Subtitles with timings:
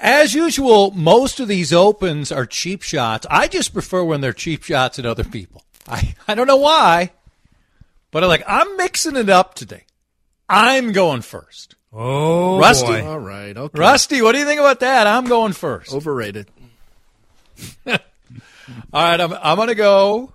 [0.00, 3.26] As usual, most of these opens are cheap shots.
[3.30, 5.62] I just prefer when they're cheap shots at other people.
[5.86, 7.12] I, I don't know why,
[8.10, 9.84] but I'm like, I'm mixing it up today.
[10.48, 11.74] I'm going first.
[11.92, 12.86] Oh, Rusty.
[12.86, 13.06] boy.
[13.06, 13.54] All right.
[13.54, 13.78] Okay.
[13.78, 15.06] Rusty, what do you think about that?
[15.06, 15.92] I'm going first.
[15.92, 16.48] Overrated.
[17.86, 17.98] All
[18.94, 20.32] right, I'm, I'm going to go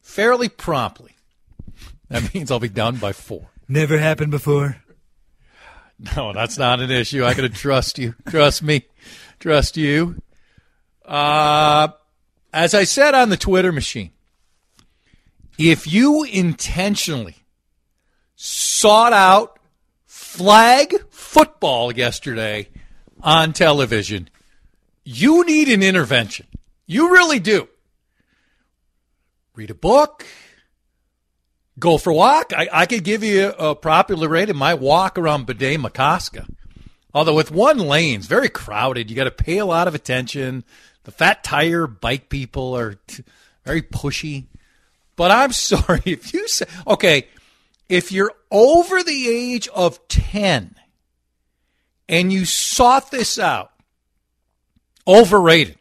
[0.00, 1.12] fairly promptly.
[2.08, 3.50] That means I'll be done by four.
[3.68, 4.78] Never happened before.
[6.16, 7.24] No, that's not an issue.
[7.24, 8.14] I can trust you.
[8.28, 8.86] Trust me.
[9.40, 10.22] Trust you.
[11.04, 11.88] Uh,
[12.52, 14.10] as I said on the Twitter machine,
[15.58, 17.36] if you intentionally
[18.34, 19.58] sought out
[20.06, 22.68] flag football yesterday
[23.22, 24.28] on television,
[25.04, 26.46] you need an intervention.
[26.86, 27.68] You really do.
[29.54, 30.26] Read a book,
[31.78, 32.52] go for a walk.
[32.56, 34.56] I, I could give you a, popular rating.
[34.56, 36.46] My walk around Bde.
[37.12, 39.10] Although with one lane, it's very crowded.
[39.10, 40.64] You got to pay a lot of attention.
[41.04, 43.24] The fat tire bike people are t-
[43.64, 44.46] very pushy.
[45.16, 47.28] But I'm sorry if you say, okay,
[47.88, 50.74] if you're over the age of 10
[52.08, 53.72] and you sought this out,
[55.06, 55.78] overrated.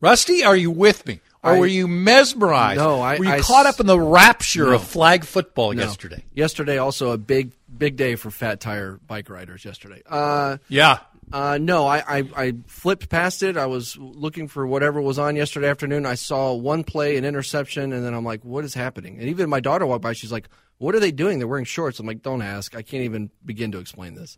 [0.00, 1.20] Rusty, are you with me?
[1.42, 2.78] Or I- were you mesmerized?
[2.78, 4.72] No, I- Were you I caught up in the rapture No.
[4.74, 5.82] of flag football No.
[5.82, 6.22] yesterday?
[6.34, 9.64] Yesterday, also a big, big day for fat tire bike riders.
[9.64, 10.02] Yesterday.
[10.08, 10.98] Uh, Yeah.
[11.32, 13.56] uh, no, I, I, I flipped past it.
[13.56, 16.06] I was looking for whatever was on yesterday afternoon.
[16.06, 19.50] I saw one play, an interception, and then I'm like, "What is happening?" And even
[19.50, 20.12] my daughter walked by.
[20.12, 20.48] She's like,
[20.78, 21.38] "What are they doing?
[21.40, 22.76] They're wearing shorts." I'm like, "Don't ask.
[22.76, 24.36] I can't even begin to explain this."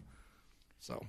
[0.80, 1.04] So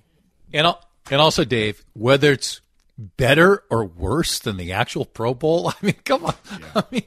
[0.54, 0.68] And
[1.10, 2.60] and also, Dave, whether it's
[2.98, 6.36] better or worse than the actual Pro Bowl, I mean, come on,
[6.76, 7.04] I mean,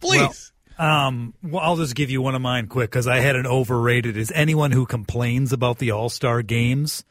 [0.00, 0.52] please.
[0.78, 4.16] Um, well, I'll just give you one of mine quick because I had an overrated.
[4.16, 7.02] Is anyone who complains about the All Star games,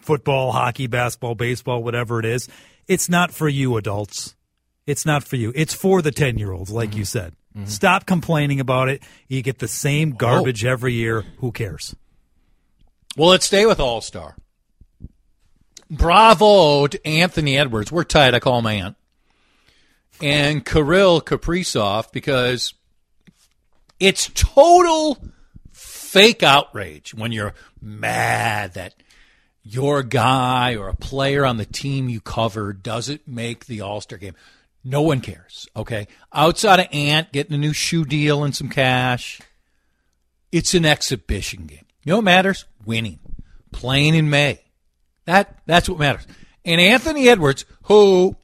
[0.00, 2.48] football, hockey, basketball, baseball, whatever it is,
[2.88, 4.34] it's not for you adults.
[4.86, 5.52] It's not for you.
[5.54, 7.34] It's for the 10 year olds, like you said.
[7.64, 9.02] Stop complaining about it.
[9.28, 11.24] You get the same garbage every year.
[11.38, 11.96] Who cares?
[13.16, 14.36] well, let's stay with All Star.
[15.90, 17.92] Bravo to Anthony Edwards.
[17.92, 18.34] We're tight.
[18.34, 18.96] I call him Ant.
[20.20, 22.74] And Kirill Kaprizov because
[24.00, 25.18] it's total
[25.72, 28.94] fake outrage when you're mad that
[29.62, 34.18] your guy or a player on the team you cover doesn't make the All Star
[34.18, 34.34] game.
[34.84, 36.06] No one cares, okay?
[36.32, 39.40] Outside of Ant getting a new shoe deal and some cash,
[40.52, 41.84] it's an exhibition game.
[42.04, 42.66] You know what matters?
[42.84, 43.18] Winning,
[43.72, 44.60] playing in May.
[45.26, 46.26] That that's what matters.
[46.64, 48.36] And Anthony Edwards, who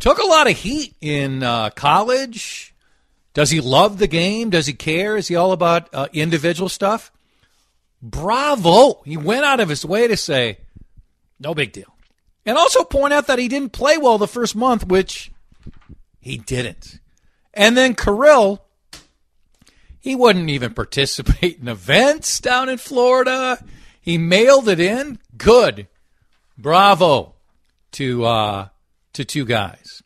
[0.00, 2.74] took a lot of heat in uh, college,
[3.34, 4.50] does he love the game?
[4.50, 5.16] Does he care?
[5.16, 7.12] Is he all about uh, individual stuff?
[8.02, 9.02] Bravo!
[9.04, 10.58] He went out of his way to say,
[11.38, 11.94] no big deal,
[12.44, 15.30] and also point out that he didn't play well the first month, which
[16.20, 16.98] he didn't.
[17.54, 18.64] And then Kirill,
[20.00, 23.62] he wouldn't even participate in events down in Florida.
[24.02, 25.20] He mailed it in.
[25.36, 25.86] Good.
[26.58, 27.36] Bravo
[27.92, 28.68] to uh,
[29.14, 30.02] to two guys.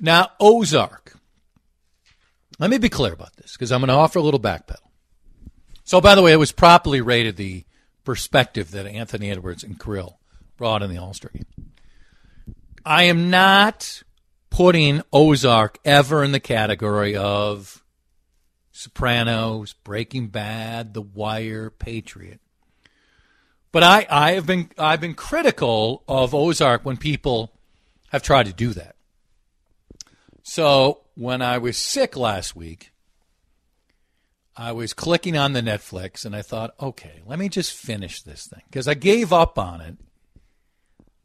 [0.00, 1.16] Now Ozark.
[2.58, 4.76] Let me be clear about this because I'm going to offer a little backpedal.
[5.82, 7.64] So, by the way, it was properly rated the
[8.04, 10.20] perspective that Anthony Edwards and Kirill
[10.56, 11.72] brought in the All Star game.
[12.86, 14.02] I am not
[14.50, 17.82] putting Ozark ever in the category of
[18.70, 22.40] Sopranos, Breaking Bad, The Wire, Patriot.
[23.74, 27.50] But I, I have been I've been critical of Ozark when people
[28.10, 28.94] have tried to do that.
[30.44, 32.92] So when I was sick last week,
[34.56, 38.46] I was clicking on the Netflix and I thought, okay, let me just finish this
[38.46, 39.96] thing because I gave up on it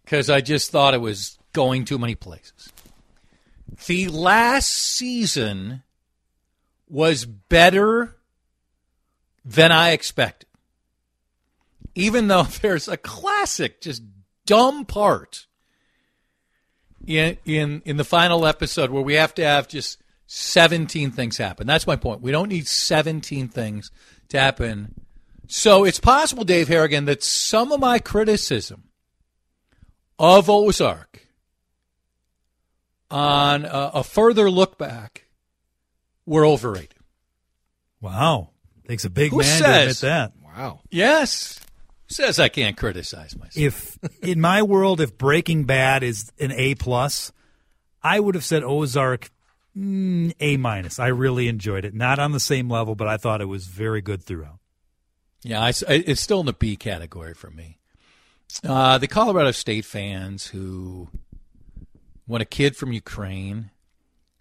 [0.03, 2.73] because I just thought it was going too many places.
[3.85, 5.83] The last season
[6.87, 8.17] was better
[9.45, 10.48] than I expected.
[11.95, 14.03] Even though there's a classic, just
[14.45, 15.45] dumb part
[17.05, 21.65] in in in the final episode where we have to have just 17 things happen.
[21.65, 22.21] That's my point.
[22.21, 23.91] We don't need 17 things
[24.29, 24.93] to happen.
[25.47, 28.83] So it's possible, Dave Harrigan, that some of my criticism
[30.19, 31.25] of Ozark
[33.09, 35.25] on a, a further look back
[36.27, 36.93] were overrated.
[37.99, 38.49] Wow.
[38.87, 40.33] Takes a big Who man to admit that.
[40.43, 40.81] wow.
[40.91, 41.59] Yes.
[42.09, 43.55] Says I can't criticize myself?
[43.55, 47.31] If in my world, if Breaking Bad is an A plus,
[48.01, 49.29] I would have said Ozark
[49.77, 50.97] mm, A minus.
[50.97, 51.93] I really enjoyed it.
[51.93, 54.57] Not on the same level, but I thought it was very good throughout.
[55.43, 57.77] Yeah, I, it's still in the B category for me.
[58.63, 61.09] Uh, the Colorado State fans who,
[62.25, 63.69] when a kid from Ukraine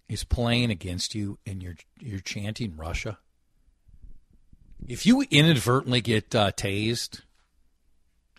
[0.09, 3.19] is playing against you and you're you're chanting Russia,
[4.87, 7.21] if you inadvertently get uh, tased,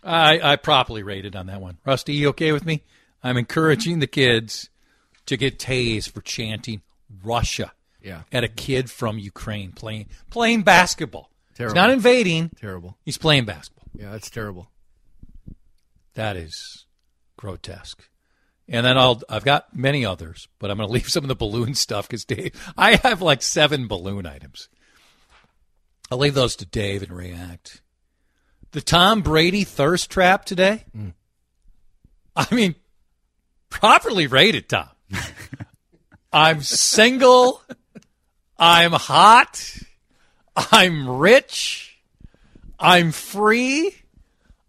[0.03, 1.77] I, I properly rated on that one.
[1.85, 2.83] Rusty, you okay with me?
[3.23, 4.69] I'm encouraging the kids
[5.27, 6.81] to get tased for chanting
[7.23, 7.71] Russia
[8.01, 8.21] Yeah.
[8.31, 11.29] at a kid from Ukraine playing playing basketball.
[11.55, 11.73] Terrible.
[11.73, 12.49] He's not invading.
[12.59, 12.97] Terrible.
[13.05, 13.85] He's playing basketball.
[13.93, 14.69] Yeah, that's terrible.
[16.15, 16.85] That is
[17.37, 18.07] grotesque.
[18.67, 21.35] And then I'll I've got many others, but I'm going to leave some of the
[21.35, 24.69] balloon stuff because Dave, I have like seven balloon items.
[26.09, 27.81] I'll leave those to Dave and react.
[28.71, 30.85] The Tom Brady thirst trap today.
[32.35, 32.75] I mean,
[33.69, 34.87] properly rated, Tom.
[36.33, 37.61] I'm single.
[38.57, 39.77] I'm hot.
[40.55, 41.99] I'm rich.
[42.79, 43.93] I'm free.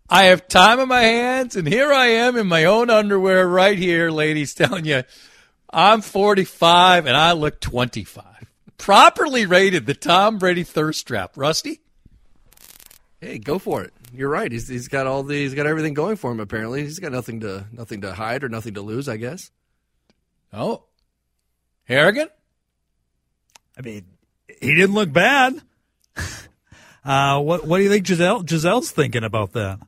[0.09, 3.79] I have time on my hands, and here I am in my own underwear right
[3.79, 5.05] here, ladies, telling you
[5.71, 8.25] I'm 45 and I look 25.
[8.77, 11.33] Properly rated the Tom Brady thirst trap.
[11.37, 11.82] Rusty?
[13.23, 13.95] Hey, go for it.
[14.13, 14.51] You're right.
[14.51, 16.41] He's he's got all the he's got everything going for him.
[16.41, 19.09] Apparently, he's got nothing to nothing to hide or nothing to lose.
[19.09, 19.53] I guess.
[20.53, 20.83] Oh.
[21.85, 22.29] Harrigan?
[23.79, 24.07] I mean,
[24.61, 25.63] he didn't look bad.
[27.05, 29.79] uh, what What do you think Gisele Gisele's thinking about that?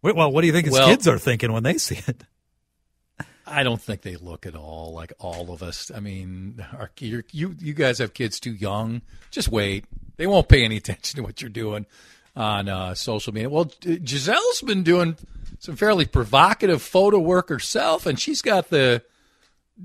[0.00, 2.22] Wait, well, what do you think his Well- kids are thinking when they see it?
[3.46, 5.90] I don't think they look at all like all of us.
[5.92, 9.02] I mean, our, you you you guys have kids too young.
[9.32, 9.84] Just wait;
[10.16, 11.86] they won't pay any attention to what you're doing
[12.38, 13.50] on uh, social media.
[13.50, 15.16] Well, Gisele's been doing
[15.58, 19.02] some fairly provocative photo work herself, and she's got the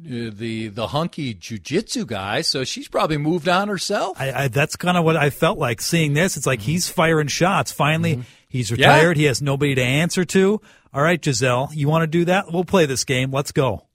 [0.06, 4.20] uh, the the hunky jujitsu guy, so she's probably moved on herself.
[4.22, 6.38] I, I, that's kind of what I felt like seeing this.
[6.38, 7.72] It's like he's firing shots.
[7.72, 9.18] Finally, he's retired.
[9.18, 10.62] He has nobody to answer to.
[10.94, 12.52] All right, Gisele, you want to do that?
[12.52, 13.32] We'll play this game.
[13.32, 13.88] Let's go.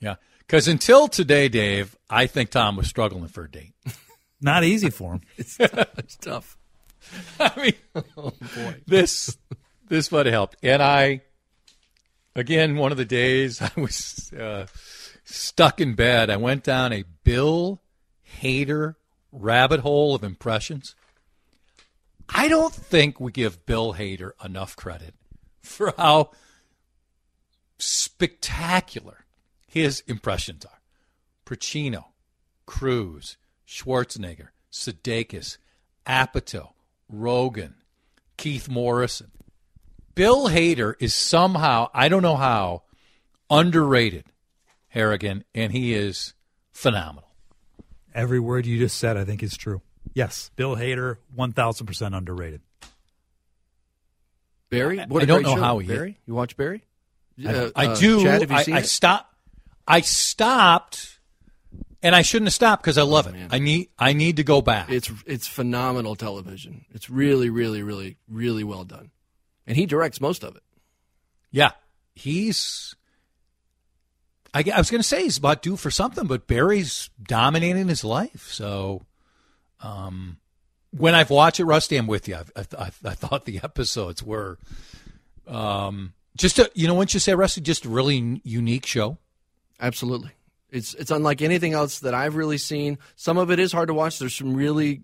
[0.00, 3.74] yeah, because until today, Dave, I think Tom was struggling for a date.
[4.40, 5.20] Not easy for him.
[5.36, 5.98] It's tough.
[5.98, 6.56] It's tough.
[7.40, 8.32] I mean,
[8.86, 9.36] this
[9.88, 10.56] this would have helped.
[10.62, 11.22] And I,
[12.34, 14.66] again, one of the days I was uh,
[15.24, 16.30] stuck in bed.
[16.30, 17.82] I went down a Bill
[18.40, 18.96] Hader
[19.32, 20.94] rabbit hole of impressions.
[22.28, 25.14] I don't think we give Bill Hader enough credit
[25.62, 26.30] for how
[27.78, 29.24] spectacular
[29.66, 30.80] his impressions are.
[31.44, 32.04] Pacino,
[32.66, 33.36] Cruise,
[33.66, 35.58] Schwarzenegger, Sudeikis,
[36.06, 36.70] Apatow,
[37.10, 37.74] Rogan,
[38.36, 39.30] Keith Morrison.
[40.14, 42.82] Bill Hader is somehow, I don't know how,
[43.48, 44.24] underrated,
[44.88, 46.34] Harrigan, and he is
[46.72, 47.28] phenomenal.
[48.14, 49.82] Every word you just said, I think, is true.
[50.14, 52.60] Yes, Bill Hader, one thousand percent underrated.
[54.68, 54.98] Barry.
[54.98, 55.60] What I a don't know show.
[55.60, 55.92] how he is.
[55.96, 56.18] Barry.
[56.26, 56.82] You watch Barry?
[57.44, 58.22] I, Uh, I uh, do.
[58.22, 58.86] Chad, have you I, seen I it?
[58.86, 59.32] stop.
[59.86, 61.19] I stopped,
[62.02, 63.34] and I shouldn't have stopped because I love it.
[63.34, 63.48] man.
[63.50, 63.88] I need.
[63.98, 64.90] I need to go back.
[64.90, 66.84] It's it's phenomenal television.
[66.90, 69.10] It's really, really, really, really well done,
[69.66, 70.62] and he directs most of it.
[71.50, 71.72] Yeah,
[72.14, 72.94] he's.
[74.52, 78.02] I, I was going to say he's about due for something, but Barry's dominating his
[78.02, 78.48] life.
[78.50, 79.06] So,
[79.80, 80.38] um,
[80.90, 82.34] when I've watched it, Rusty, I'm with you.
[82.34, 84.58] I, I, I, I thought the episodes were,
[85.46, 89.18] um, just a, you know, once you say Rusty, just a really unique show.
[89.78, 90.32] Absolutely.
[90.72, 92.98] It's it's unlike anything else that I've really seen.
[93.16, 94.18] Some of it is hard to watch.
[94.18, 95.02] There's some really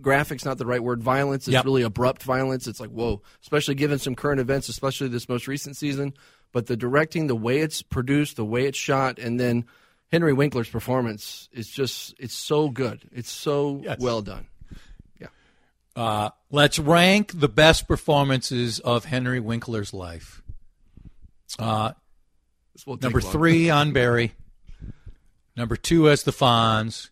[0.00, 1.48] graphics, not the right word, violence.
[1.48, 1.64] It's Yep.
[1.64, 2.66] really abrupt violence.
[2.66, 6.14] It's like whoa, especially given some current events, especially this most recent season.
[6.52, 9.64] But the directing, the way it's produced, the way it's shot, and then
[10.12, 13.08] Henry Winkler's performance is just it's so good.
[13.12, 13.98] It's so Yes.
[14.00, 14.46] well done.
[15.96, 20.40] Uh, let's rank the best performances of Henry Winkler's life.
[21.58, 21.92] Uh,
[22.72, 24.32] This will take Number three on Barry.
[25.60, 27.10] Number two as the Fonz.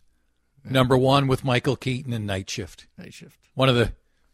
[0.64, 2.87] Number one with Michael Keaton in Night Shift.
[2.97, 3.38] night shift.
[3.52, 3.93] One of the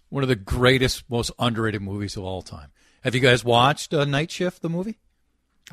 [0.08, 2.68] one of the greatest, most underrated movies of all time.
[3.02, 5.00] Have you guys watched uh, Night Shift, the movie?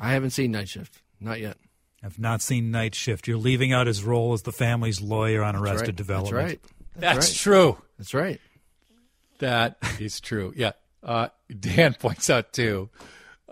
[0.00, 1.56] I haven't seen night shift, not yet.
[2.02, 3.28] I've not seen Night Shift.
[3.28, 5.96] You're leaving out his role as the family's lawyer on Arrested right.
[5.96, 6.60] Development.
[6.96, 7.14] That's right.
[7.14, 7.36] That's right.
[7.36, 7.78] true.
[7.96, 8.40] That's right.
[9.38, 10.52] That is true.
[10.56, 10.72] Yeah.
[11.00, 11.28] Uh,
[11.60, 12.90] Dan points out too.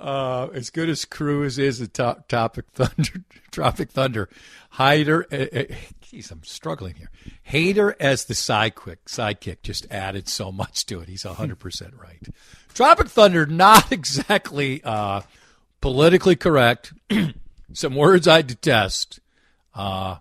[0.01, 4.31] Uh, as good as Cruise is at top, Topic Thunder, Tropic Thunder,
[4.71, 5.27] Hyder.
[5.31, 7.11] Uh, uh, geez, I'm struggling here.
[7.51, 11.09] Hader as the sidekick, sidekick just added so much to it.
[11.09, 12.27] He's 100 percent right.
[12.73, 15.21] Tropic Thunder, not exactly uh,
[15.83, 16.95] politically correct.
[17.75, 19.21] Some words I detest,
[19.75, 20.17] uh,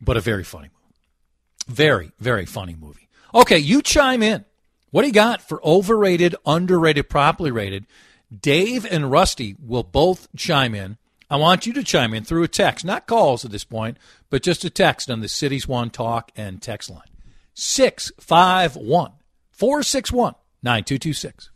[0.00, 1.76] but a very funny movie.
[1.76, 3.08] Very, very funny movie.
[3.34, 4.46] Okay, you chime in.
[4.90, 7.84] What do you got for overrated, underrated, properly rated?
[8.34, 10.98] Dave and Rusty will both chime in.
[11.28, 13.98] I want you to chime in through a text, not calls at this point,
[14.30, 17.00] but just a text on the Cities One Talk and text line.
[17.54, 19.12] 651
[19.50, 21.50] 461 9226.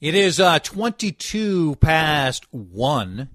[0.00, 3.28] It is uh, 22 past 1.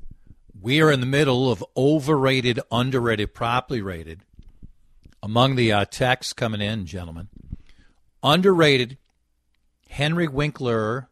[0.60, 4.22] We are in the middle of overrated, underrated, properly rated.
[5.24, 7.30] Among the uh, texts coming in, gentlemen,
[8.24, 8.98] underrated
[9.90, 11.10] Henry Winkler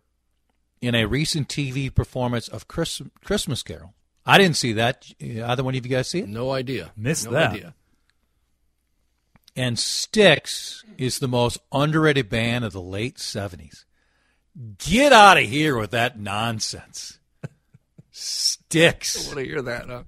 [0.81, 3.93] in a recent TV performance of Chris, Christmas Carol.
[4.25, 5.11] I didn't see that.
[5.21, 6.29] Either one of you guys see it?
[6.29, 6.91] No idea.
[6.95, 7.51] Missed no that.
[7.53, 7.75] Idea.
[9.55, 13.85] And Styx is the most underrated band of the late 70s.
[14.77, 17.19] Get out of here with that nonsense.
[18.11, 19.25] Sticks.
[19.25, 19.87] I want to hear that.
[19.87, 20.03] Huh?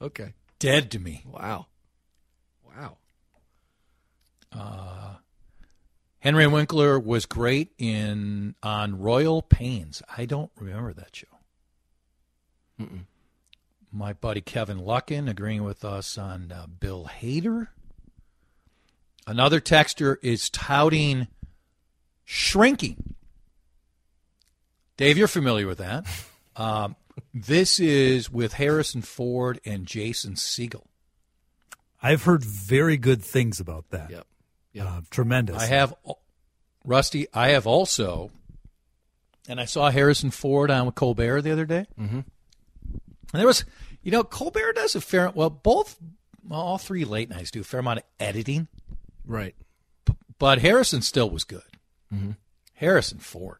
[0.00, 0.34] Okay.
[0.58, 1.22] Dead to me.
[1.26, 1.66] Wow.
[2.64, 2.96] Wow.
[4.52, 5.14] Uh,
[6.26, 10.02] Henry Winkler was great in on Royal Pains.
[10.18, 11.28] I don't remember that show.
[13.92, 17.68] My buddy Kevin Luckin agreeing with us on uh, Bill Hader.
[19.24, 21.28] Another texter is touting
[22.24, 23.14] shrinking.
[24.96, 26.06] Dave, you're familiar with that.
[26.58, 26.96] Um,
[27.34, 30.86] this is with Harrison Ford and Jason Segel.
[32.02, 34.10] I've heard very good things about that.
[34.10, 34.26] Yep.
[34.78, 35.56] Uh, tremendous.
[35.62, 35.94] I have,
[36.84, 37.26] Rusty.
[37.32, 38.30] I have also,
[39.48, 41.86] and I saw Harrison Ford on with Colbert the other day.
[41.98, 42.20] Mm-hmm.
[42.20, 42.26] And
[43.32, 43.64] there was,
[44.02, 45.30] you know, Colbert does a fair.
[45.34, 45.96] Well, both,
[46.46, 48.68] well, all three late nights do a fair amount of editing,
[49.26, 49.54] Right.
[50.38, 51.62] but Harrison still was good.
[52.74, 53.58] Harrison Ford,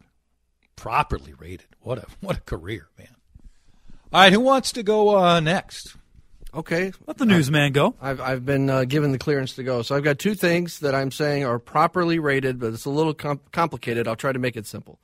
[0.77, 1.67] properly rated.
[1.81, 3.09] What a what a career, man.
[4.13, 5.97] All right, who wants to go uh, next?
[6.57, 6.93] Okay.
[7.07, 7.95] Let the newsman go.
[8.01, 9.83] I've I've been uh, given the clearance to go.
[9.83, 13.13] So I've got two things that I'm saying are properly rated, but it's a little
[13.13, 14.09] com- complicated.
[14.09, 14.99] I'll try to make it simple.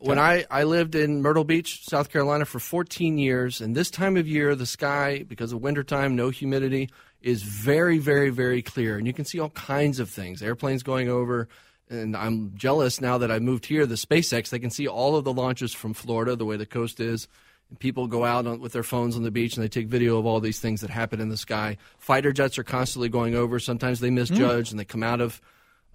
[0.00, 4.16] When I, I lived in Myrtle Beach, South Carolina for 14 years, and this time
[4.16, 6.88] of year, the sky, because of wintertime, no humidity,
[7.20, 8.96] is very, very, very clear.
[8.96, 11.48] And you can see all kinds of things airplanes going over.
[11.90, 15.24] And I'm jealous now that I moved here, the SpaceX, they can see all of
[15.24, 17.26] the launches from Florida, the way the coast is.
[17.70, 20.18] And people go out on, with their phones on the beach and they take video
[20.18, 21.76] of all these things that happen in the sky.
[21.98, 23.58] Fighter jets are constantly going over.
[23.58, 25.40] Sometimes they misjudge and they come out of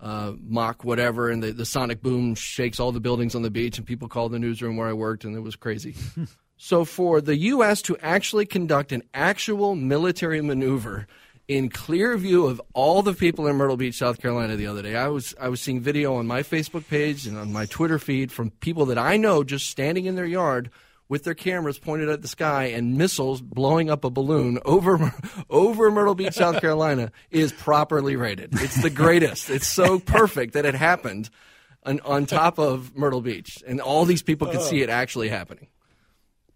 [0.03, 3.77] uh, Mach whatever, and the, the sonic boom shakes all the buildings on the beach,
[3.77, 5.95] and people call the newsroom where I worked, and it was crazy.
[6.57, 7.81] so for the U.S.
[7.83, 11.07] to actually conduct an actual military maneuver
[11.47, 14.95] in clear view of all the people in Myrtle Beach, South Carolina, the other day,
[14.95, 18.31] I was I was seeing video on my Facebook page and on my Twitter feed
[18.31, 20.69] from people that I know just standing in their yard
[21.09, 25.13] with their cameras pointed at the sky and missiles blowing up a balloon over
[25.49, 28.49] over Myrtle Beach, South Carolina is properly rated.
[28.53, 29.49] It's the greatest.
[29.49, 31.29] It's so perfect that it happened
[31.85, 34.83] on, on top of Myrtle Beach, and all these people could see oh.
[34.83, 35.67] it actually happening.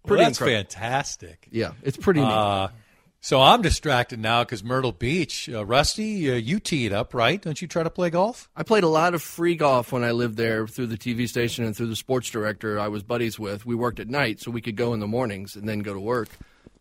[0.05, 0.69] Pretty Well, that's incredible.
[0.69, 1.47] fantastic.
[1.51, 2.27] Yeah, it's pretty neat.
[2.27, 2.69] Uh,
[3.19, 7.41] So I'm distracted now because Myrtle Beach, uh, Rusty, uh, you tee it up, right?
[7.41, 8.49] Don't you try to play golf?
[8.55, 11.65] I played a lot of free golf when I lived there through the TV station
[11.65, 13.65] and through the sports director I was buddies with.
[13.65, 15.99] We worked at night, so we could go in the mornings and then go to
[15.99, 16.29] work.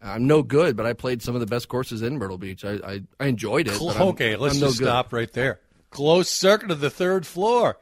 [0.02, 2.64] I'm no good, but I played some of the best courses in Myrtle Beach.
[2.64, 3.80] I, I, I enjoyed it.
[3.80, 4.84] I'm- okay, let's no just good.
[4.84, 5.58] stop right there.
[5.90, 7.78] Close circuit of the third floor.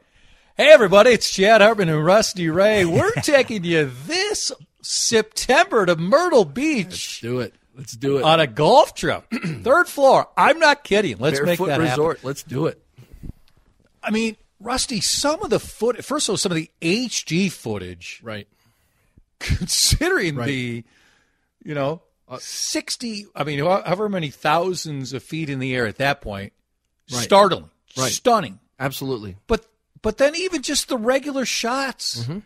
[0.55, 2.85] Hey, everybody, it's Chad Hartman and Rusty Ray.
[2.85, 7.53] We're taking you this September to Myrtle Beach Let's Do it.
[7.77, 8.23] Let's do it.
[8.23, 9.25] on a golf trip.
[9.63, 10.27] third floor.
[10.37, 11.17] I'm not kidding.
[11.17, 11.89] Let's make Barefoot that happen.
[11.91, 12.23] Resort.
[12.23, 12.81] Let's do it.
[14.01, 16.03] I mean, Rusty, some of the foot.
[16.05, 18.47] First of all, some of the HG footage, Right.
[19.39, 20.45] considering Right.
[20.47, 20.83] the,
[21.63, 23.25] you know, uh, sixty.
[23.35, 26.53] I mean, however many thousands of feet in the air at that point,
[27.11, 27.23] Right.
[27.23, 28.11] startling, Right.
[28.11, 28.59] stunning.
[28.79, 29.37] Absolutely.
[29.47, 29.65] But
[30.01, 32.39] but then even just the regular shots, mm-hmm.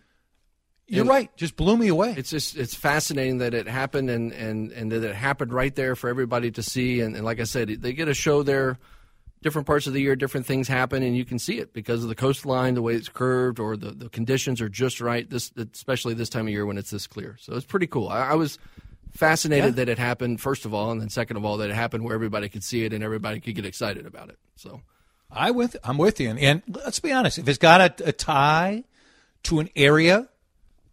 [0.89, 2.15] You're And- right, just blew me away.
[2.17, 5.96] It's just it's fascinating that it happened and, and, and that it happened right there
[5.96, 7.01] for everybody to see.
[7.01, 8.77] And, and like I said, they get a show there.
[9.41, 12.10] Different parts of the year, different things happen, and you can see it because of
[12.10, 15.29] the coastline, the way it's curved, or the, the conditions are just right.
[15.29, 17.38] This, especially this time of year when it's this clear.
[17.39, 18.10] So it's pretty cool.
[18.10, 18.60] I, I was
[19.13, 22.03] fascinated that it happened first of all, and then second of all that it happened
[22.03, 24.38] where everybody could see it and everybody could get excited about it.
[24.58, 24.81] So
[25.31, 28.12] I with I'm with you, and, and let's be honest, if it's got a, a
[28.12, 28.84] tie
[29.43, 30.27] to an area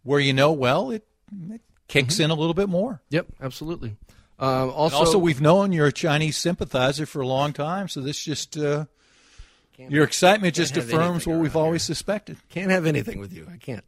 [0.07, 1.05] where you know well, it,
[1.49, 1.59] it
[1.89, 3.01] kicks in a little bit more.
[3.09, 3.97] yep, absolutely.
[4.39, 8.23] Um, also, Also, we've known you're a Chinese sympathizer for a long time, so this
[8.23, 8.85] just uh,
[9.77, 12.37] your excitement just affirms what we've around always suspected.
[12.49, 13.47] Can't have anything with you.
[13.51, 13.83] I can't.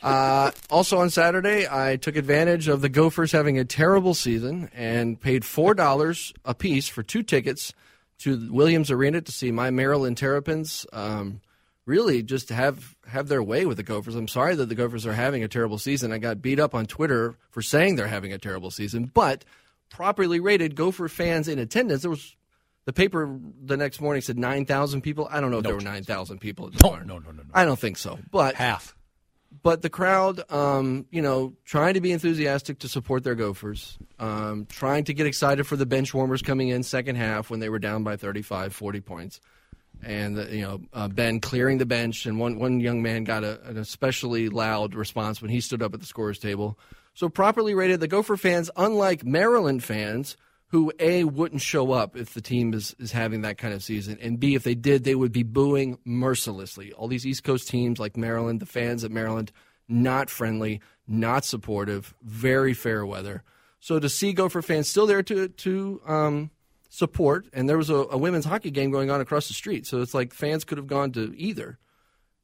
[0.00, 5.20] Uh, also on Saturday, I took advantage of the Gophers having a terrible season and
[5.20, 7.72] paid four dollars a piece for two tickets
[8.18, 11.40] to Williams Arena to see my Maryland Terrapins um,
[11.86, 14.14] really just have have their way with the Gophers.
[14.14, 16.12] I'm sorry that the Gophers are having a terrible season.
[16.12, 19.44] I got beat up on Twitter for saying they're having a terrible season, but
[19.88, 22.02] properly rated Gopher fans in attendance.
[22.02, 22.36] There was
[22.84, 25.26] the paper the next morning said 9,000 people.
[25.30, 27.06] I don't know if there were 9,000 people at the No, barn.
[27.06, 27.48] no, no, no, no.
[27.54, 28.18] I don't think so.
[28.30, 28.94] But Half.
[29.62, 34.66] but the crowd, um, you know, trying to be enthusiastic to support their Gophers, um,
[34.68, 37.78] trying to get excited for the bench warmers coming in second half when they were
[37.80, 39.40] down by 35, 40 points.
[40.06, 43.60] And, you know, uh, Ben clearing the bench, and one, one young man got a,
[43.66, 46.78] an especially loud response when he stood up at the scorer's table.
[47.14, 50.36] So, properly rated, the Gopher fans, unlike Maryland fans,
[50.68, 54.16] who A, wouldn't show up if the team is, is having that kind of season,
[54.22, 56.92] and B, if they did, they would be booing mercilessly.
[56.92, 59.50] All these East Coast teams like Maryland, the fans at Maryland,
[59.88, 63.42] not friendly, not supportive, very fair weather.
[63.80, 66.50] So to see Gopher fans still there to to um,
[66.96, 70.00] support, and there was a, a women's hockey game going on across the street, so
[70.00, 71.78] it's like fans could have gone to either.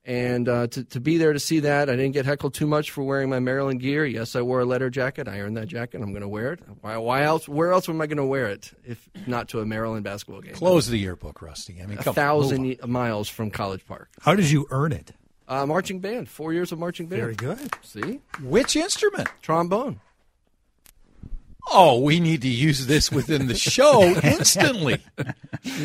[0.04, 2.90] And uh, to, to be there to see that, I didn't get heckled too much
[2.90, 4.04] for wearing my Maryland gear.
[4.04, 5.28] Yes, I wore a letter jacket.
[5.28, 6.02] I earned that jacket.
[6.02, 6.60] I'm going to wear it.
[6.80, 7.48] Why, why else?
[7.48, 10.54] Where else am I going to wear it if not to a Maryland basketball game?
[10.54, 11.80] Close the yearbook, Rusty.
[11.80, 14.08] I mean, a thousand miles from College Park.
[14.20, 15.12] How did you earn it?
[15.46, 16.28] Uh, marching band.
[16.28, 17.22] Four years of marching band.
[17.22, 17.72] Very good.
[17.82, 19.28] See, Which instrument?
[19.40, 20.00] trombone.
[21.70, 24.98] Oh, we need to use this within the show instantly.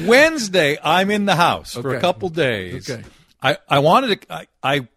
[0.06, 2.90] Wednesday, I'm in the house for a couple days.
[2.90, 3.04] Okay.
[3.42, 4.88] I, I wanted to, I, I,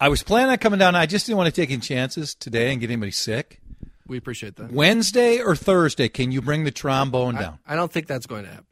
[0.00, 0.94] I was planning on coming down.
[0.94, 3.60] I just didn't want to take any chances today and get anybody sick.
[4.06, 4.72] We appreciate that.
[4.72, 7.58] Wednesday or Thursday, can you bring the trombone down?
[7.66, 8.64] I don't think that's going to happen.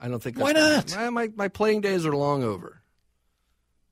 [0.00, 0.36] I don't think.
[0.36, 0.90] That's Why not?
[0.90, 1.14] happen.
[1.14, 2.82] My, my my playing days are long over.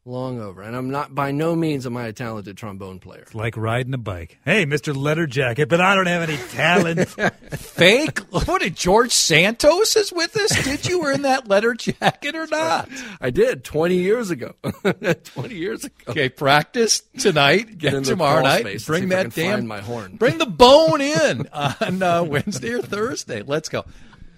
[0.07, 3.23] Long over, and I'm not by no means am I a talented trombone player.
[3.23, 4.39] It's like riding a bike.
[4.45, 4.95] Hey, Mr.
[4.95, 7.09] Letter Jacket, but I don't have any talent.
[7.57, 8.19] Fake?
[8.31, 10.63] What did George Santos is with us?
[10.63, 12.91] Did you wear in that letter jacket or not?
[13.19, 14.53] I did 20 years ago.
[15.25, 15.95] 20 years ago.
[16.09, 17.79] Okay, practice tonight.
[17.79, 18.61] Get Get tomorrow night.
[18.61, 20.17] space and see Bring that damn find my horn.
[20.17, 23.41] Bring the bone in on uh, Wednesday or Thursday.
[23.41, 23.87] Let's go.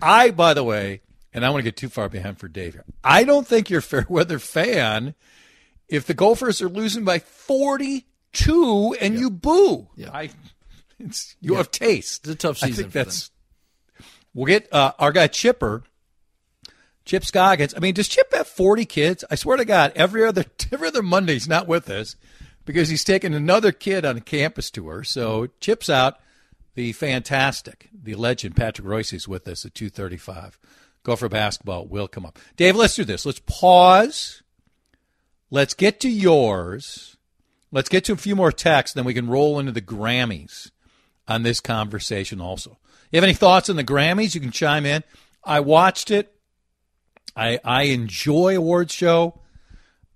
[0.01, 1.01] I, by the way,
[1.35, 2.85] and I want to get too far behind for Dave here.
[3.03, 5.17] I don't think you're a fair weather fan
[5.89, 9.89] if the Gophers are losing by 42 and you boo.
[9.97, 10.11] Yeah.
[10.13, 10.31] I,
[10.99, 12.27] it's, you have taste.
[12.27, 12.73] It's a tough season.
[12.73, 13.31] I think that's.
[14.35, 15.83] We'll get uh, our guy Chipper.
[17.05, 17.73] Chip Scoggins.
[17.75, 19.25] I mean, does Chip have 40 kids?
[19.31, 22.17] I swear to God, every other every other Monday he's not with us
[22.65, 25.05] because he's taking another kid on a campus tour.
[25.05, 26.19] So Chip's out.
[26.75, 30.59] The fantastic, the legend Patrick Reusse is with us at 2:35.
[31.05, 32.39] Gopher basketball will come up.
[32.57, 33.25] Dave, let's do this.
[33.25, 34.43] Let's pause.
[35.51, 37.17] Let's get to yours.
[37.71, 40.71] Let's get to a few more texts, then we can roll into the Grammys
[41.29, 42.79] on this conversation also.
[43.11, 44.35] You have any thoughts on the Grammys?
[44.35, 45.05] You can chime in.
[45.45, 46.33] I watched it.
[47.37, 49.41] I I enjoy awards show,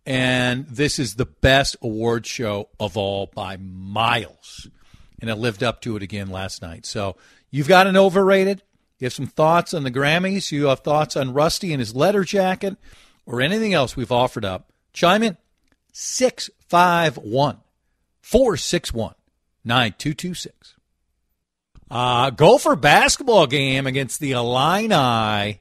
[0.07, 4.69] and this is the best award show of all by miles.
[5.21, 6.87] And it lived up to it again last night.
[6.87, 7.17] So
[7.51, 8.63] you've got an overrated.
[8.99, 10.51] You have some thoughts on the Grammys.
[10.51, 12.77] You have thoughts on Rusty and his letter jacket,
[13.27, 14.73] or anything else we've offered up.
[14.93, 15.37] Chime in
[15.93, 17.59] 651
[18.21, 19.15] 461
[19.65, 20.75] 9226.
[21.91, 25.61] Uh, Gopher basketball game against the Illini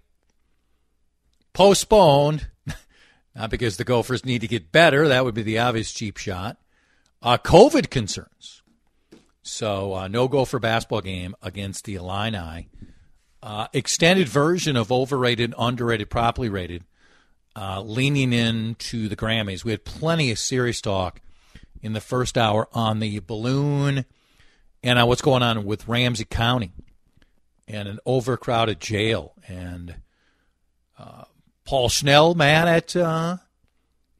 [1.53, 2.47] postponed.
[3.35, 5.07] Not because the Gophers need to get better.
[5.07, 6.57] That would be the obvious cheap shot.
[7.21, 8.61] Uh, COVID concerns.
[9.41, 12.69] So uh, no Gopher basketball game against the Illini.
[13.41, 16.83] Uh, extended version of overrated, underrated, properly rated,
[17.55, 19.63] uh, leaning into the Grammys.
[19.63, 21.21] We had plenty of serious talk
[21.81, 24.05] in the first hour on the balloon
[24.83, 26.71] and uh, what's going on with Ramsey County
[27.67, 29.95] and an overcrowded jail and
[30.97, 31.23] uh,
[31.65, 33.37] Paul Schnell mad at uh,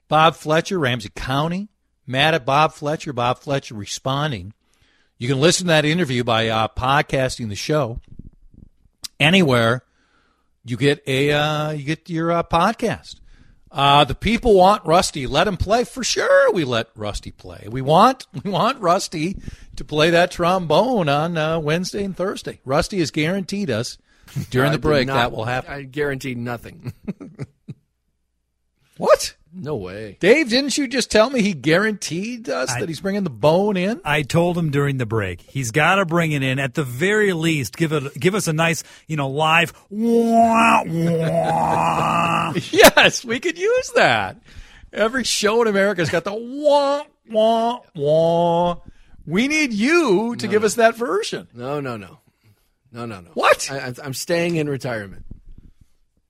[0.08, 1.70] Bob Fletcher, Ramsey County
[2.10, 4.54] mad at Bob Fletcher, Bob Fletcher responding.
[5.18, 8.00] You can listen to that interview by uh, podcasting the show
[9.20, 9.84] anywhere
[10.64, 13.16] you get a uh, you get your uh, podcast.
[13.72, 15.28] Uh, the people want Rusty.
[15.28, 16.52] Let him play for sure.
[16.52, 17.68] We let Rusty play.
[17.70, 19.38] We want we want Rusty
[19.76, 22.60] to play that trombone on uh, Wednesday and Thursday.
[22.66, 23.98] Rusty has guaranteed us
[24.50, 25.72] during the break not- that will happen.
[25.72, 26.94] I guarantee nothing.
[28.98, 29.36] what?
[29.62, 30.18] No way.
[30.20, 33.78] Dave, didn't you just tell me he guaranteed us I- that he's bringing the bone
[33.78, 34.02] in?
[34.06, 37.34] I told him during the break he's got to bring it in at the very
[37.34, 37.76] least.
[37.78, 39.74] Give it, give us a nice, you know, live.
[39.90, 42.54] Wah, wah.
[42.72, 44.38] yes, we could use that.
[44.92, 48.76] Every show in America's got the wah wah wah.
[49.26, 51.48] We need you to give us that version.
[51.54, 52.20] No, no, no,
[52.92, 53.30] no, no, no.
[53.36, 53.70] What?
[53.72, 55.26] I, I- I'm staying in retirement.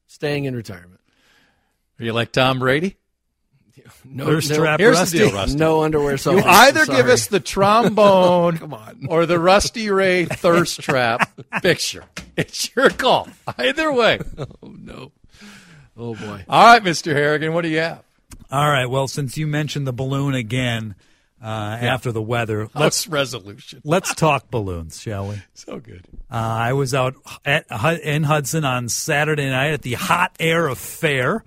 [0.07, 0.99] Staying in retirement.
[1.99, 2.97] Are you like Tom Brady?
[4.05, 5.17] No, Thirst no- trap Here's the Rusty.
[5.19, 5.57] deal, Rusty.
[5.59, 6.11] No underwear.
[6.13, 6.41] You Sorry.
[6.43, 9.07] either give us the trombone Come on.
[9.09, 11.29] or the Rusty Ray thirst trap
[11.61, 12.03] picture.
[12.37, 13.27] It's your call.
[13.57, 14.19] Either way.
[14.37, 15.11] Oh no.
[15.97, 16.45] Oh boy.
[16.47, 17.13] All right, Mr.
[17.13, 18.03] Harrigan, what do you have?
[18.51, 18.85] All right.
[18.85, 20.95] Well, since you mentioned the balloon again
[21.43, 23.81] uh, after the weather, let's Let's resolution.
[23.83, 25.41] let's talk balloons, shall we?
[25.53, 26.05] So good.
[26.31, 27.65] Uh, I was out at
[28.03, 31.43] in Hudson on Saturday night at the Hot Air Affair.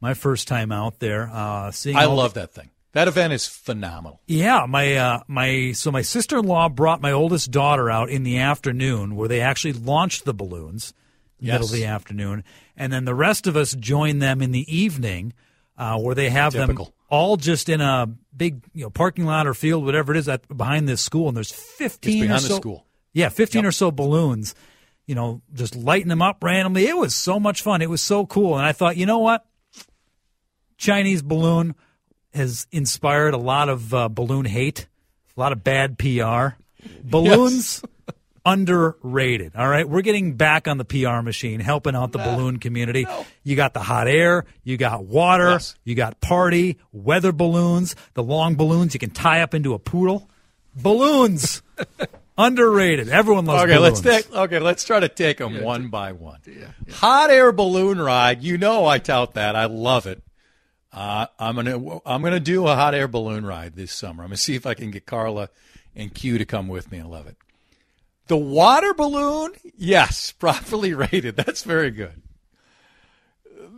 [0.00, 1.28] My first time out there.
[1.32, 2.70] Uh, seeing I love that thing.
[2.92, 4.20] That event is phenomenal.
[4.26, 8.22] Yeah, my uh, my so my sister in law brought my oldest daughter out in
[8.22, 10.94] the afternoon where they actually launched the balloons
[11.40, 12.44] middle of the afternoon,
[12.76, 15.32] and then the rest of us joined them in the evening
[15.76, 16.76] uh, where they have them
[17.08, 20.48] all just in a big you know parking lot or field, whatever it is, at,
[20.54, 22.86] behind this school, and there's fifteen It's behind or the school.
[23.12, 24.54] Yeah, fifteen or so balloons.
[25.06, 26.86] You know, just lighting them up randomly.
[26.86, 27.80] It was so much fun.
[27.80, 29.46] It was so cool, and I thought, you know what?
[30.78, 31.74] Chinese balloon
[32.32, 34.86] has inspired a lot of uh, balloon hate,
[35.36, 36.56] a lot of bad PR.
[37.02, 37.82] Balloons
[38.46, 39.52] underrated.
[39.56, 43.06] All right, we're getting back on the PR machine, helping out the balloon community.
[43.42, 45.74] You got the hot air, you got water, Yes.
[45.84, 50.30] you got party, weather balloons, the long balloons you can tie up into a poodle.
[50.76, 51.62] Balloons
[52.38, 53.08] underrated.
[53.08, 54.04] Everyone loves Okay, balloons.
[54.04, 54.34] let's take.
[54.36, 56.38] Okay, let's try to take them one by one.
[56.94, 58.42] Hot air balloon ride.
[58.44, 59.56] You know I tout that.
[59.56, 60.22] I love it.
[60.92, 64.22] Uh, I'm gonna I'm gonna do a hot air balloon ride this summer.
[64.22, 65.50] I'm gonna see if I can get Carla
[65.94, 67.00] and Q to come with me.
[67.00, 67.36] I love it.
[68.28, 71.36] The water balloon, yes, properly rated.
[71.36, 72.22] That's very good.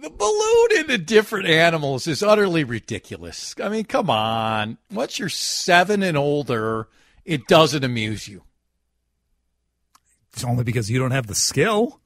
[0.02, 3.54] The balloon into different animals is utterly ridiculous.
[3.62, 4.78] I mean, come on.
[4.90, 6.88] Once you're seven and older,
[7.24, 8.42] it doesn't amuse you.
[10.32, 12.00] It's only because you don't have the skill.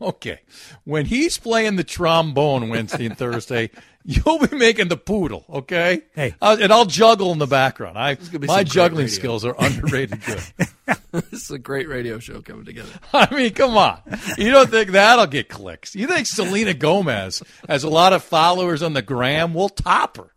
[0.00, 0.40] Okay.
[0.84, 3.70] When he's playing the trombone Wednesday and Thursday,
[4.04, 6.02] you'll be making the poodle, okay?
[6.14, 6.34] Hey.
[6.40, 7.98] Uh, and I'll juggle in the background.
[7.98, 10.42] I my juggling skills are underrated good.
[11.12, 12.92] this is a great radio show coming together.
[13.12, 14.00] I mean, come on.
[14.38, 15.94] You don't think that'll get clicks?
[15.94, 19.52] You think Selena Gomez has a lot of followers on the gram?
[19.54, 20.32] We'll top her.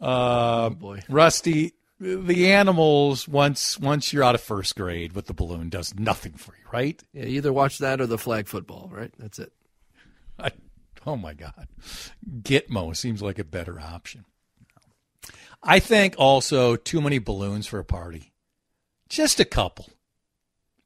[0.00, 1.00] Uh, Oh boy.
[1.08, 6.32] Rusty, the animals once once you're out of first grade with the balloon does nothing
[6.32, 7.02] for you, right?
[7.12, 9.12] Yeah, either watch that or the flag football, right?
[9.18, 9.52] That's it.
[10.38, 10.50] I,
[11.06, 11.68] oh my God.
[12.42, 14.24] Gitmo seems like a better option.
[15.62, 18.32] I think also too many balloons for a party.
[19.10, 19.90] Just a couple.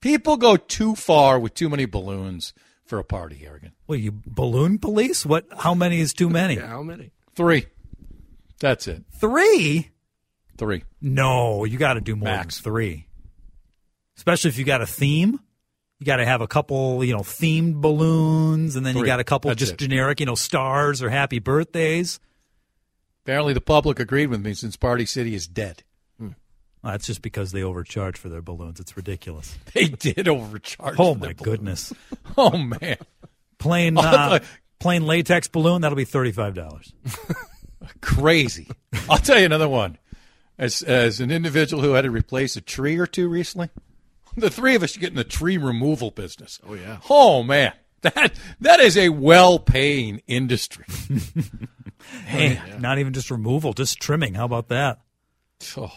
[0.00, 2.52] People go too far with too many balloons
[2.84, 3.72] for a party, Harrigan.
[3.86, 5.24] Well, you balloon police?
[5.24, 5.46] What?
[5.58, 6.56] How many is too many?
[6.56, 7.12] Yeah, how many?
[7.34, 7.66] Three.
[8.58, 9.04] That's it.
[9.12, 9.90] Three?
[10.56, 10.84] Three.
[11.00, 12.58] No, you got to do more Max.
[12.58, 13.06] than three.
[14.16, 15.40] Especially if you got a theme.
[16.00, 19.24] You got to have a couple, you know, themed balloons, and then you got a
[19.24, 19.78] couple That's just it.
[19.78, 22.20] generic, you know, stars or happy birthdays.
[23.24, 25.82] Apparently the public agreed with me since Party City is dead.
[26.20, 28.78] Well, that's just because they overcharge for their balloons.
[28.78, 29.56] It's ridiculous.
[29.72, 30.96] They did overcharge.
[30.98, 31.92] Oh my goodness!
[32.36, 32.98] Oh man.
[33.58, 34.40] Plain, uh,
[34.80, 36.92] plain latex balloon that'll be thirty five dollars.
[38.02, 38.68] Crazy.
[39.08, 39.96] I'll tell you another one.
[40.56, 43.70] As as an individual who had to replace a tree or two recently,
[44.36, 46.60] the three of us get in the tree removal business.
[46.66, 46.98] Oh, yeah.
[47.10, 47.72] Oh man.
[48.02, 50.84] That that is a well paying industry.
[52.26, 54.34] Hey, not even just removal, just trimming.
[54.34, 55.00] How about that?
[55.76, 55.92] Oh,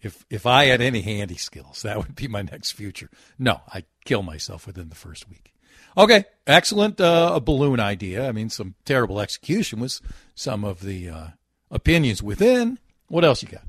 [0.00, 3.10] if if I had any handy skills, that would be my next future.
[3.38, 5.52] No, I kill myself within the first week.
[5.96, 8.28] Okay, excellent uh, a balloon idea.
[8.28, 10.02] I mean, some terrible execution was
[10.34, 11.26] some of the uh,
[11.70, 12.78] opinions within.
[13.08, 13.62] What else you got?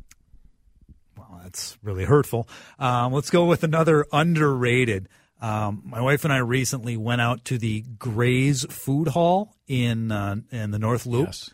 [1.18, 2.48] Well, that's really hurtful.
[2.80, 5.10] Um, let's go with another underrated.
[5.42, 10.38] Um, my wife and I recently went out to the Graze Food Hall in uh,
[10.52, 11.28] in the North Loop.
[11.28, 11.50] Yes.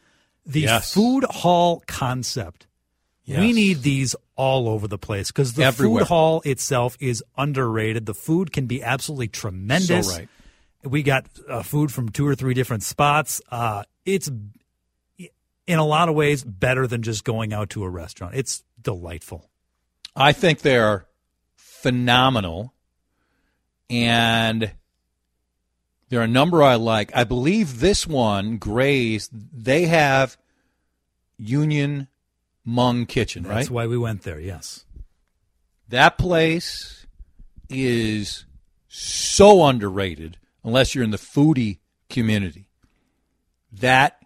[0.46, 0.93] The Yes.
[0.93, 2.67] food hall concept.
[3.26, 3.39] Yes.
[3.39, 6.02] We need these all over the place because the Everywhere.
[6.02, 8.06] food hall itself is underrated.
[8.06, 10.10] The food can be absolutely tremendous.
[10.12, 10.30] So right.
[10.84, 13.41] We got uh, food from two or three different spots.
[13.50, 14.30] Uh, it's
[15.67, 18.36] in a lot of ways better than just going out to a restaurant.
[18.36, 19.49] It's delightful.
[20.15, 21.06] I think they're
[21.56, 22.73] phenomenal,
[23.89, 24.71] and
[26.10, 27.15] there are a number I like.
[27.15, 30.38] I believe this one, Graze, they have
[31.38, 32.08] Union
[32.67, 33.56] Hmong Kitchen, right?
[33.56, 34.39] That's why we went there.
[34.39, 34.86] Yes.
[35.89, 37.06] That place
[37.69, 38.45] is
[38.88, 42.69] so underrated unless you're in the foodie community.
[43.71, 44.23] That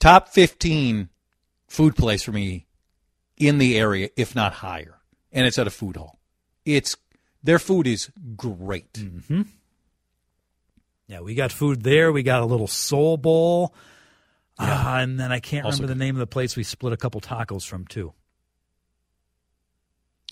[0.00, 1.08] top 15
[1.66, 2.66] food place for me
[3.36, 4.98] in the area, if not higher.
[5.32, 6.18] And it's at a food hall.
[6.64, 6.96] It's
[7.42, 8.98] their food is great.
[11.06, 12.12] Yeah, we got food there.
[12.12, 13.74] We got a little soul bowl.
[14.58, 16.96] Uh, and then I can't Also remember the name of the place we split a
[16.96, 18.12] couple tacos from too.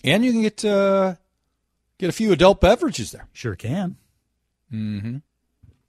[0.03, 1.15] And you can get uh,
[1.97, 3.27] get a few adult beverages there.
[3.33, 3.95] Sure can.
[4.71, 5.17] Mm-hmm.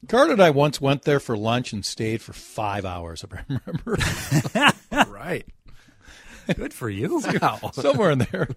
[0.06, 3.24] Carter and I once went there for lunch and stayed for five hours.
[3.24, 3.44] If I
[4.94, 5.44] remember, right.
[6.54, 7.20] Good for you.
[7.72, 8.48] somewhere in there.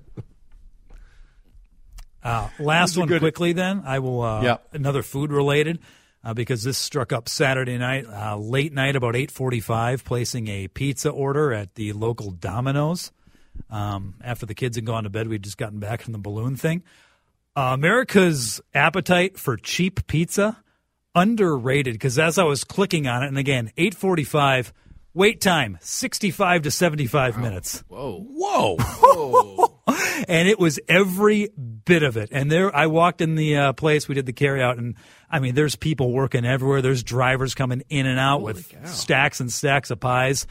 [2.23, 3.19] Uh, last one good.
[3.21, 4.21] quickly, then I will.
[4.21, 4.57] Uh, Yeah.
[4.71, 5.79] Another food related,
[6.23, 10.67] uh, because this struck up Saturday night, uh, late night, about eight forty-five, placing a
[10.67, 13.11] pizza order at the local Domino's.
[13.69, 16.55] Um, after the kids had gone to bed, we'd just gotten back from the balloon
[16.55, 16.83] thing.
[17.55, 20.63] Uh, America's appetite for cheap pizza
[21.15, 24.73] underrated because as I was clicking on it, and again, eight forty-five.
[25.13, 28.25] Wait time, 65 to 75 minutes Whoa.
[28.29, 28.77] Whoa!
[28.79, 29.81] Whoa.
[30.29, 32.29] and it was every bit of it.
[32.31, 34.07] And there, I walked in the uh, place.
[34.07, 34.95] We did the carry out, and
[35.29, 36.81] I mean, there's people working everywhere.
[36.81, 38.85] There's drivers coming in and out with cow.
[38.85, 40.47] stacks and stacks of pies.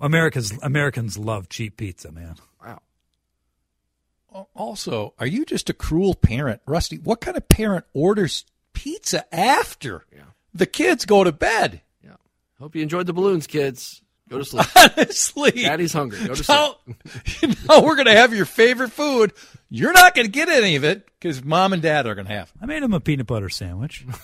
[0.00, 2.36] America's Americans love cheap pizza, man.
[2.64, 4.48] Wow.
[4.54, 6.96] also, are you just a cruel parent, Rusty?
[6.96, 10.22] What kind of parent orders pizza after Yeah.
[10.54, 11.80] the kids go to bed?
[12.04, 12.16] Yeah.
[12.58, 14.02] Hope you enjoyed the balloons, kids.
[14.28, 14.66] Go to sleep.
[14.76, 16.20] Honestly, Daddy's hungry.
[16.20, 16.48] Go to sleep.
[16.56, 16.76] now,
[17.42, 19.32] you know we're going to have your favorite food.
[19.68, 22.32] You're not going to get any of it because mom and dad are going to
[22.32, 22.52] have.
[22.62, 24.04] I made them a peanut butter sandwich.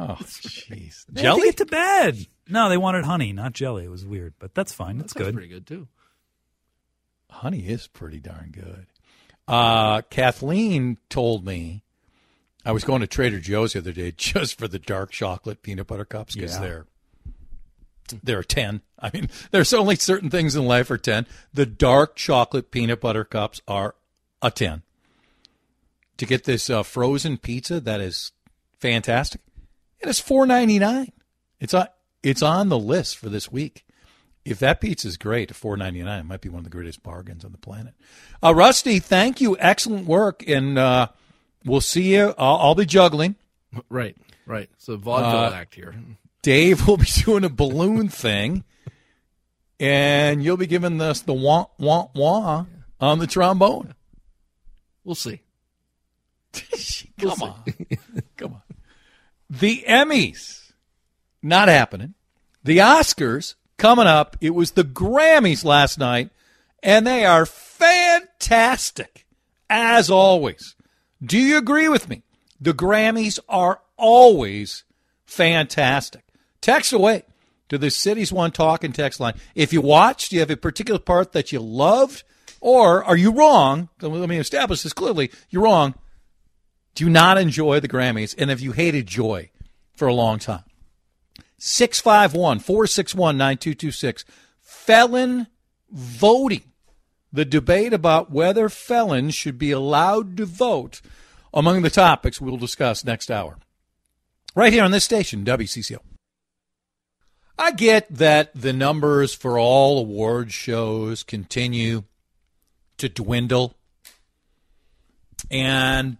[0.00, 1.04] Oh, jeez.
[1.08, 1.42] They Jelly?
[1.48, 2.24] get to bed.
[2.48, 3.82] No, they wanted honey, not jelly.
[3.82, 4.96] It was weird, but that's fine.
[4.96, 5.34] That's That's good.
[5.34, 5.88] pretty good too.
[7.30, 8.86] Honey is pretty darn good.
[9.48, 11.82] Uh, Kathleen told me
[12.64, 15.86] I was going to Trader Joe's the other day just for the dark chocolate peanut
[15.86, 16.60] butter cups because Yeah.
[16.60, 16.86] they're
[18.22, 18.80] there are ten.
[18.98, 21.26] I mean, there's only certain things in life are ten.
[21.52, 23.94] The dark chocolate peanut butter cups are
[24.40, 24.82] a ten.
[26.16, 28.32] To get this uh, frozen pizza that is
[28.78, 29.40] fantastic,
[30.00, 31.12] and it's four ninety nine.
[31.60, 31.86] It's on
[32.22, 33.84] it's on the list for this week.
[34.44, 37.02] If that pizza is great, four ninety nine, it might be one of the greatest
[37.02, 37.92] bargains on the planet.
[38.42, 41.08] Uh, Rusty, thank you, excellent work, and uh,
[41.64, 42.34] we'll see you.
[42.38, 43.36] I'll, I'll be juggling.
[43.88, 44.16] Right.
[44.46, 44.68] Right.
[44.74, 45.94] It's a vaudeville Uh, act here.
[46.42, 48.64] Dave will be doing a balloon thing,
[49.80, 52.64] and you'll be giving us the wah wah wah
[53.00, 53.94] on the trombone.
[55.04, 55.40] We'll see.
[57.20, 57.62] Come on,
[58.36, 58.62] come on.
[59.50, 60.72] The Emmys
[61.42, 62.14] not happening.
[62.64, 64.36] The Oscars coming up.
[64.40, 66.30] It was the Grammys last night,
[66.82, 69.26] and they are fantastic
[69.68, 70.74] as always.
[71.24, 72.22] Do you agree with me?
[72.60, 74.84] The Grammys are always
[75.26, 76.22] fantastic.
[76.60, 77.22] Text away
[77.68, 79.34] to the Cities One Talking text line.
[79.54, 82.22] If you watched, do you have a particular part that you loved,
[82.60, 83.88] or are you wrong?
[84.00, 85.30] Let me establish this clearly.
[85.50, 85.94] You're wrong.
[86.94, 89.50] Do you not enjoy the Grammys, and have you hated joy
[89.94, 90.64] for a long time?
[91.58, 94.24] 651 461 9226.
[94.60, 95.46] Felon
[95.90, 96.62] voting.
[97.32, 101.00] The debate about whether felons should be allowed to vote
[101.52, 103.58] among the topics we'll discuss next hour.
[104.54, 105.98] Right here on this station, WCCO.
[107.58, 112.04] I get that the numbers for all award shows continue
[112.98, 113.74] to dwindle.
[115.50, 116.18] And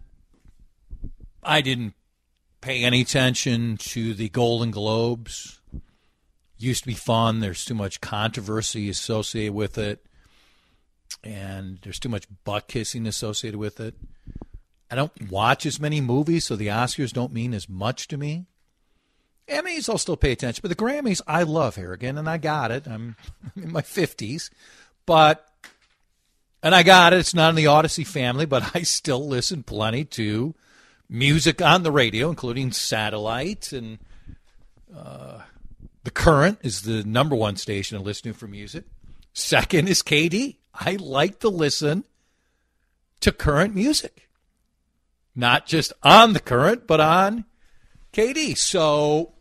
[1.41, 1.93] I didn't
[2.61, 5.61] pay any attention to the Golden Globes.
[6.57, 7.39] Used to be fun.
[7.39, 10.05] There's too much controversy associated with it,
[11.23, 13.95] and there's too much butt kissing associated with it.
[14.91, 18.45] I don't watch as many movies, so the Oscars don't mean as much to me.
[19.47, 22.87] Emmys, I'll still pay attention, but the Grammys, I love Harrigan, and I got it.
[22.87, 23.15] I'm
[23.55, 24.49] in my 50s,
[25.05, 25.45] but
[26.61, 27.19] and I got it.
[27.19, 30.53] It's not in the Audacy family, but I still listen plenty to
[31.07, 33.71] music on the radio, including satellite.
[33.71, 33.99] And
[34.95, 35.39] uh,
[36.03, 38.85] the Current is the number one station to listen to for music.
[39.33, 40.57] Second is KD.
[40.79, 42.05] I like to listen
[43.19, 44.29] to current music,
[45.35, 47.43] not just on the current, but on
[48.13, 48.57] KD.
[48.57, 49.33] So,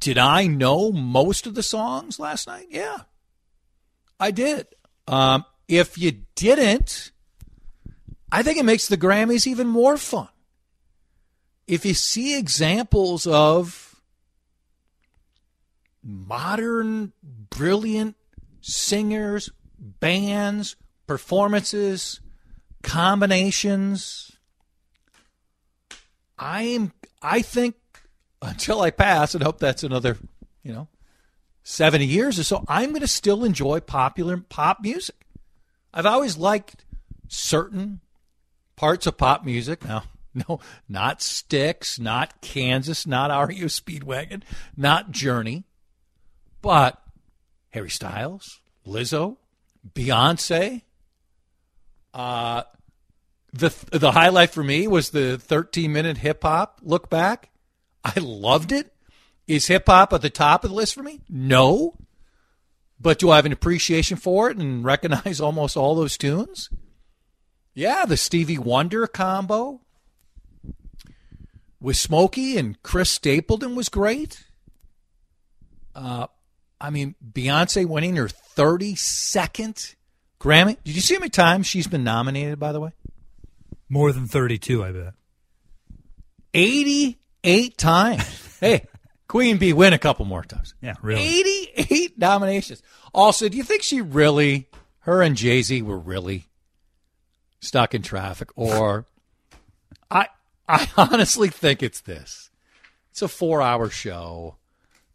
[0.00, 2.68] did I know most of the songs last night?
[2.70, 3.00] Yeah,
[4.18, 4.68] I did.
[5.06, 7.12] Um, if you didn't,
[8.32, 10.28] I think it makes the Grammys even more fun.
[11.66, 14.00] If you see examples of
[16.02, 18.16] modern, brilliant
[18.62, 22.20] singers, bands, performances,
[22.82, 24.32] combinations,
[26.38, 26.92] I am.
[27.20, 27.74] I think
[28.40, 30.16] until I pass, and hope that's another,
[30.62, 30.88] you know,
[31.64, 35.16] 70 years or so, I'm going to still enjoy popular pop music.
[35.92, 36.84] I've always liked
[37.26, 38.00] certain
[38.76, 39.84] parts of pop music.
[39.84, 40.04] Now,
[40.48, 44.42] No, not Styx, not Kansas, not REO Speedwagon,
[44.76, 45.64] not Journey,
[46.62, 47.02] but
[47.70, 49.36] Harry Styles, Lizzo,
[49.94, 50.82] Beyonce.
[52.12, 52.62] Uh,
[53.52, 57.50] the the highlight for me was the 13 minute hip hop look back.
[58.04, 58.92] I loved it.
[59.46, 61.20] Is hip hop at the top of the list for me?
[61.28, 61.96] No.
[63.00, 66.68] But do I have an appreciation for it and recognize almost all those tunes?
[67.74, 69.80] Yeah, the Stevie Wonder combo
[71.80, 74.44] with Smokey and Chris Stapleton was great.
[75.94, 76.26] Uh,
[76.80, 79.94] I mean, Beyonce winning her 32nd
[80.40, 80.76] Grammy.
[80.84, 82.92] Did you see how many times she's been nominated, by the way?
[83.88, 85.14] More than 32, I bet.
[86.54, 88.58] 88 times.
[88.60, 88.86] hey,
[89.26, 90.74] Queen Bee win a couple more times.
[90.80, 91.22] Yeah, really.
[91.22, 92.82] 88 nominations.
[93.12, 94.68] Also, do you think she really,
[95.00, 96.46] her and Jay Z were really
[97.60, 98.50] stuck in traffic?
[98.56, 99.06] Or
[100.10, 100.28] I,
[100.68, 102.50] I honestly think it's this.
[103.10, 104.56] It's a four hour show.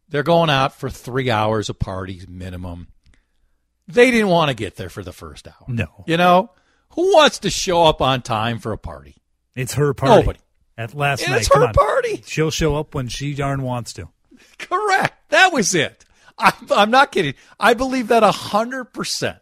[0.09, 2.87] They're going out for three hours of parties minimum.
[3.87, 5.65] They didn't want to get there for the first hour.
[5.67, 5.87] No.
[6.07, 6.51] You know,
[6.91, 9.15] who wants to show up on time for a party?
[9.55, 10.21] It's her party.
[10.21, 10.39] Nobody.
[10.77, 11.41] At last It's night.
[11.41, 12.23] It's her party.
[12.25, 14.09] She'll show up when she darn wants to.
[14.57, 15.13] Correct.
[15.29, 16.05] That was it.
[16.37, 17.35] I'm, I'm not kidding.
[17.59, 19.39] I believe that 100%.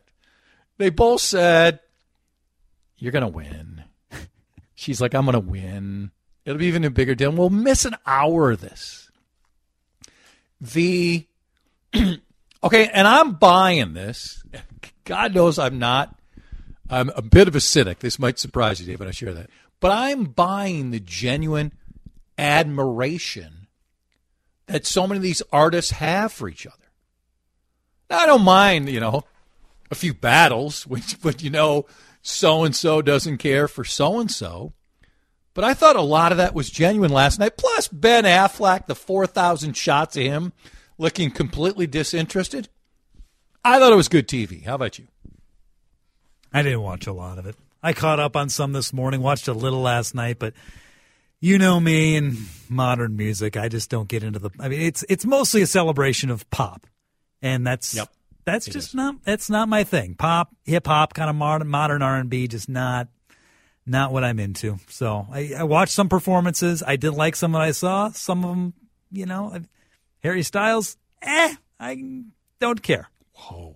[0.77, 1.79] They both said,
[2.97, 3.83] You're going to win.
[4.75, 6.11] She's like, I'm going to win.
[6.45, 7.31] It'll be even a bigger deal.
[7.31, 9.00] We'll miss an hour of this.
[10.61, 11.27] The.
[12.63, 14.43] okay, and I'm buying this.
[15.03, 16.15] God knows I'm not.
[16.89, 17.99] I'm a bit of a cynic.
[17.99, 19.49] This might surprise you, Dave, I share that.
[19.79, 21.73] But I'm buying the genuine
[22.37, 23.67] admiration
[24.67, 26.77] that so many of these artists have for each other.
[28.09, 29.23] Now, I don't mind, you know,
[29.89, 31.85] a few battles, which, but you know,
[32.21, 34.73] so and so doesn't care for so and so.
[35.53, 37.57] But I thought a lot of that was genuine last night.
[37.57, 40.53] Plus, Ben Affleck, the 4,000 shots of him
[40.97, 42.69] looking completely disinterested.
[43.63, 44.63] I thought it was good TV.
[44.65, 45.07] How about you?
[46.53, 47.55] I didn't watch a lot of it.
[47.83, 50.53] I caught up on some this morning, watched a little last night, but
[51.39, 52.37] you know me and
[52.69, 53.57] modern music.
[53.57, 54.51] I just don't get into the.
[54.59, 56.85] I mean, it's it's mostly a celebration of pop,
[57.41, 58.09] and that's Yep.
[58.45, 58.95] that's just is.
[58.95, 60.13] not that's not my thing.
[60.13, 63.07] Pop, hip hop, kind of modern modern R and B, just not
[63.85, 64.77] not what I'm into.
[64.87, 66.83] So I, I watched some performances.
[66.85, 68.11] I did like some that I saw.
[68.11, 68.73] Some of them,
[69.11, 69.59] you know,
[70.23, 72.23] Harry Styles, eh, I
[72.59, 73.09] don't care.
[73.33, 73.75] Whoa.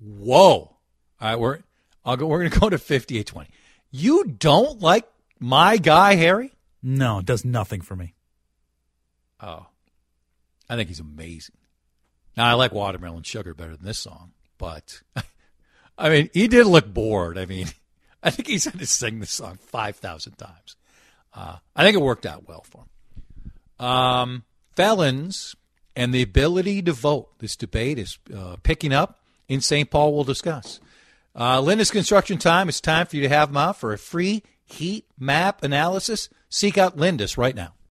[0.00, 0.48] Whoa.
[0.50, 0.78] All
[1.20, 1.58] right, we're
[2.04, 3.50] I'll go we're gonna go to fifty eight twenty.
[3.90, 5.06] You don't like
[5.38, 6.52] my guy, Harry?
[6.82, 8.14] No, it does nothing for me.
[9.40, 9.66] Oh.
[10.68, 11.56] I think he's amazing.
[12.36, 15.02] Now I like Watermelon Sugar better than this song, but
[15.98, 17.36] I mean he did look bored.
[17.36, 17.66] I mean
[18.22, 20.76] I think he's had to sing this song five thousand times.
[21.34, 23.86] Uh, I think it worked out well for him.
[23.86, 24.44] Um,
[24.76, 25.56] felons
[25.96, 27.38] and the ability to vote.
[27.38, 29.90] This debate is uh, picking up in St.
[29.90, 30.14] Paul.
[30.14, 30.80] We'll discuss.
[31.34, 32.68] Uh, Lindus Construction Time.
[32.68, 36.28] It's time for you to have them out for a free heat map analysis.
[36.48, 37.74] Seek out Lindus right now.